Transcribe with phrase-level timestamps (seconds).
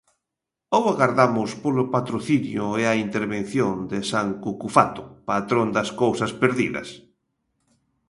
[0.77, 6.89] ¿Ou agardamos polo patrocinio e a intervención de san Cucufato, patrón das cousas perdidas?